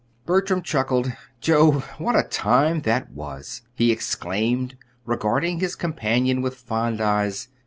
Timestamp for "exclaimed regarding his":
3.91-5.75